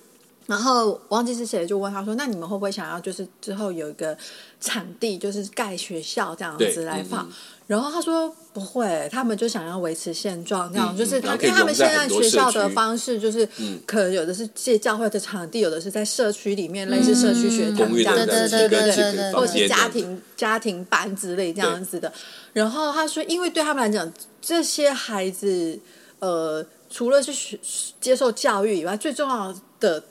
[0.51, 4.17] 然后忘记是谁就问他说：“那你们会不会想要就是之后有一个
[4.59, 7.25] 场地，就是盖学校这样子来放？”
[7.67, 13.47] 然后他说不会，他们就想要维持现状，这样、嗯就是因为他们现在学校的方式就是，
[13.85, 22.11] 可能有的是借教会的场地，有的是在社区里面，类似社区学堂这样子，对对对对对或者是家庭家庭班之类这样子的。
[22.51, 24.11] 然后他说，因为对他们来讲，
[24.41, 25.79] 这些孩子
[26.19, 27.57] 呃，除了是学
[28.01, 29.57] 接受教育以外，最重要的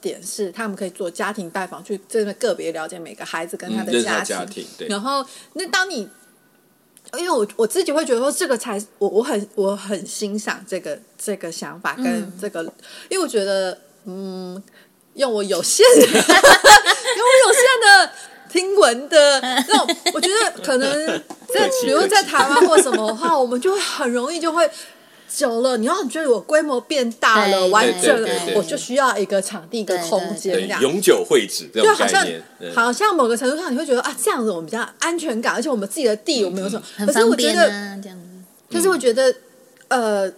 [0.01, 4.37] 点是他们可以做家庭拜访，去真的个别了解每个孩子跟他的家庭。
[4.37, 6.09] 家庭对然后，那当你
[7.17, 12.63] 因为我我自己会觉得说，这个才我我很我很欣赏这个这个想法跟这个，
[13.09, 14.61] 因为我觉得嗯，
[15.15, 18.13] 用我有限的 用我有限的
[18.51, 21.23] 听闻的那种，我觉得可能
[21.55, 24.69] 在比如在台湾或什么的话，我们就会很容易就会。
[25.33, 30.83] 久了，你要觉得我规模变大了，完对整了我就需要一个场地、一个空间这样。
[30.83, 32.27] 永久会址这就好像
[32.75, 37.07] 好像某个程度上，你会觉得啊，这样子我们比较安全感，而且我们自己的地我们有什么？
[37.07, 38.25] 可是我觉得，啊，这样子。
[38.69, 39.35] 但是我觉得，
[39.89, 40.31] 呃，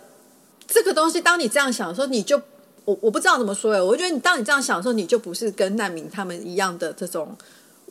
[0.68, 2.40] 这个东西，当你这样想的时候，你就
[2.84, 7.36] 我我不知道怎么说哎，我觉得你当你这样想的时候，你就不是跟难民他们一样的这种。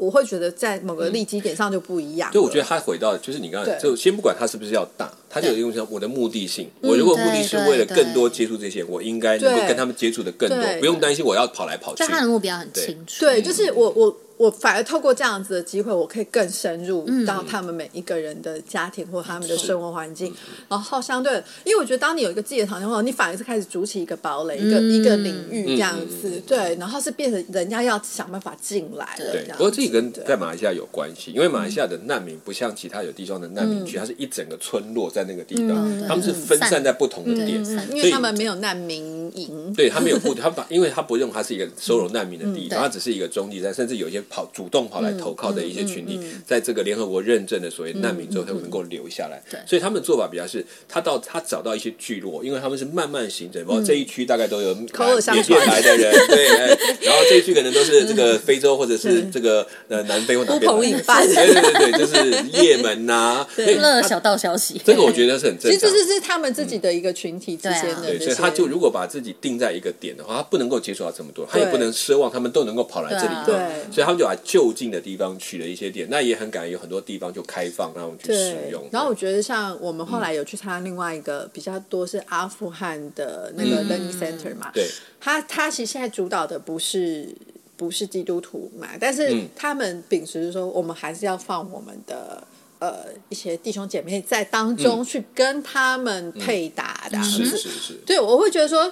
[0.01, 2.33] 我会觉得在某个利基点上就不一样了。
[2.33, 6.67] 对，我觉得他回到就是你刚才就先不管他是不是要大，他就有用上我的目的性。
[6.81, 12.07] 嗯我如果目的是为了更多接触这些，我应该能够跟他们接触的更多，不用担心我要跑来跑去就。
[12.09, 13.23] 他的目标很清楚。
[13.23, 17.23] 对，就是我我我反而透过这样子的机会，我可以更深入嗯。
[17.25, 20.34] 到他们每一个人的家庭或他们的生活环境，
[20.67, 24.91] 然后相对，因为我觉得当你有一个自己的场地后，你反而是开始筑起一个堡垒，一个嗯。
[24.91, 33.86] 一个领域这样嗯子对，然后是变成人家要想办法进来了，对不过这个跟在马来西亚有关系，因为马来西亚的难民不像其他有地方的难民嗯。
[33.86, 49.41] 区，它是一整个村落在那个地方，嗯他们是分散在不同的点，嗯因为他们没有难民营，对他没有固定， 他把因为他不认为它是一个收容难民的地嗯方，它只是一个中继站，甚至有一些跑主动跑来投靠的一些群嗯体，在这个联合国认证的所谓难民之后，他们能够留下来。
[49.47, 49.59] 对。
[49.67, 56.67] 所以他们的做法比较是，他到他找到一些聚落，因为他们是慢慢形成，包括这一区大概都有嗯口耳相缅传甸来的人，对，哎
[57.03, 65.71] 然后这一区可能都是这个非洲或者是这个呃南非或哪呼边对对对对，就是也门呐，所以他乐小道消息，这个我觉得是很正常。
[65.71, 65.91] 其实这。
[65.91, 76.07] 是是他们自己的一个群体之间的所以他就如果把自自己定在一个点的话，他不能够接触到这么多，他也不能奢望他们都能够跑来这里对啊，所以他们就把就近的地方取了一些点。
[76.12, 84.88] 那也很感恩，有很多地方就开放让我们去使用。，然后我觉得像我们后来有去参加另外一个比较多是阿富汗的那个 learning center 嘛，对，
[85.19, 87.27] 他他其实现在主导的不是
[87.75, 92.43] 不是基督徒嘛，但是嗯他们秉持着说，我们还是要放我们的。
[92.81, 98.91] 呃，一些弟兄姐妹在当中去跟他们配搭的，是是是，对，我会觉得说，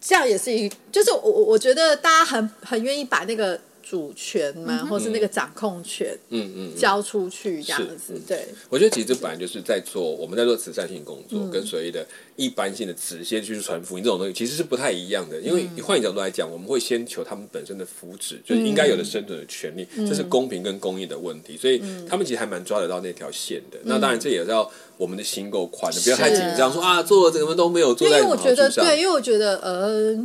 [0.00, 6.72] 这样也是一，就是我我我觉得大家很很愿意把那个主权嘛，或是那个掌控权嗯嗯。
[6.74, 12.06] 嗯交出去，这样是子，对，我觉得其实这本来就是在做我们在做慈善性工作，嗯跟所谓的
[12.36, 15.40] 一般性的直接去传福音这种东西，其实是不太一样的。
[15.40, 21.56] 因为嗯换一个角度来讲，我们会先求他们本身的福祉，就是应该有的生存的权利，嗯这是公平跟公益的问题。
[21.56, 23.78] 所以他们其实还蛮抓得到那条线的。
[23.84, 28.36] 那当然，这也要我们的心够宽的，不要太紧张，说啊做了怎么都没有做在因为我。
[28.36, 30.18] 觉得对，因为我觉得呃，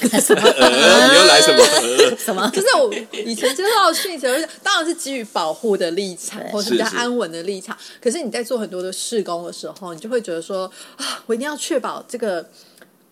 [0.00, 1.62] 呃，你又来什么？
[1.62, 2.50] 呃 什么？
[2.52, 7.76] 就是我以前接受到的讯息，就是当然是基于保护的立场，或是比较安稳的立场。
[8.00, 12.44] 可是你在做很多的试工的时候，你就会觉得说啊，我一定要确保这个。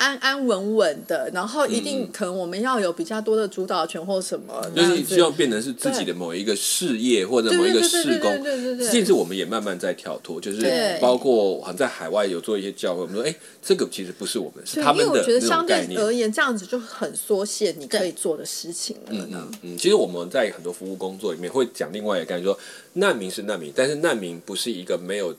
[0.02, 13.32] 安安稳稳的，然后一定可能我们要有比较多的主导权或什么，嗯就是希望变成是自己的某一个事业或者某一个事工对对对对对对对，这件事我们也慢慢在跳脱，就是包括好像在海外有做一些教会，我们说，哎，
[13.62, 15.86] 这个其实不是我们，是对，他们因为我觉得的相对。
[15.94, 19.48] 而言，这样子就很缩限你可以做的事情了嗯。
[19.62, 22.58] 嗯，其实我们在很多服务工作里面会讲另外一个概念，说
[22.94, 25.32] 难民是难民，但是难民不是一个没有。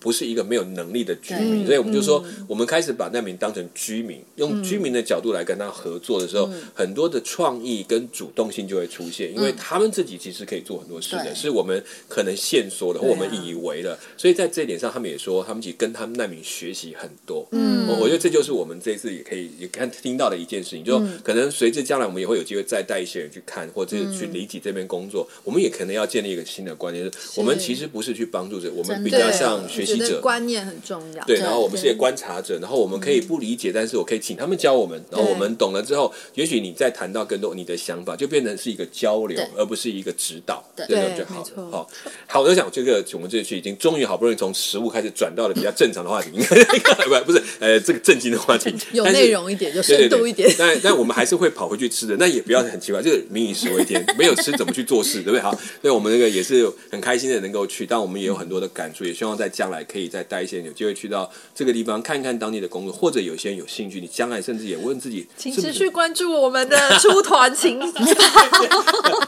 [0.00, 17.46] 不是一个没有能力的居民，所以我们就说，我们开始把难民当成居民，用居民的角度来跟他合作的时候，很多的创意跟主动性就会出现，因为他们自己其实可以做很多事的，是我们可能限缩的或我们以为的，所以在这一点上，他们也说，他们其实跟他们难民学习很多。
[17.52, 30.20] 嗯，我我觉得这就是我们这一次也可以也看听到的一件事情，就可能随着将来我们也会有机会再带一些人去看，或者是去理解这边工作，我们也可能要建立一个新的观念，是我们其实不是去帮助者，我们比较像学习我觉得者。
[30.20, 31.24] 观念很重要。
[31.24, 41.70] 对，然后我们是些观察者，然后我们可以不理解，但是我可以请他们教我们，然后我们懂了之后，也许你再谈到更多你的想法，就变成是一个交流，而不是一个指导，对这样就好了。
[41.70, 41.90] 好，
[42.26, 50.54] 好，我就想这个我们这期已经终于好不容易从食物开始转到了比较正常的话题，应该不 不是呃这个正经的话题， 有内容一点，有对对对深度一点。
[50.58, 55.40] 但但我们还是会跑回去吃的，那也不要很奇怪，这个民以食为天，没有吃怎么去做事，对不对？
[55.40, 67.88] 好，所以我们那个也是很开心的能够去，但我们也有很多的感触，也希望在将来可以再带一些人有机会去到这个地方看看当地的工作，或者有些人有兴趣，你将来甚至也问自己，请持续关注我们的出团情报，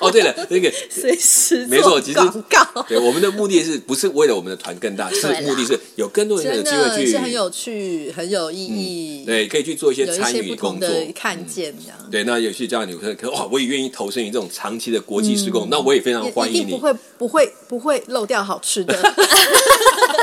[0.07, 2.83] 哦，对了，那个 随时没错其实广告。
[2.89, 11.99] 对我们的目的是不是为了我们的团更大， 是目的是有更多人有机会去，很有趣，很有意义，对，可以去做一些参与工作，的看见这样。
[12.11, 16.73] 对，那有些这样你可能可能哇，我也愿意投身于这种长期的国际施工，那我也非常欢迎你。
[16.73, 18.95] 不会不会不会漏掉好吃的。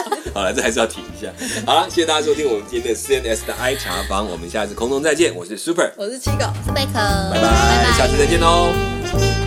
[0.34, 1.32] 好了，这还是要提一下。
[1.66, 6.45] 好了，谢谢大家收听我们今天的 CNS 的 I 茶房，我们下次空中再见，我是 Super，我是七狗。
[6.66, 9.40] 是贝壳，拜拜，下次再见喽。